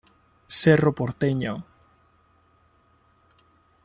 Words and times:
Cerro 0.47 0.93
Porteño 0.95 1.61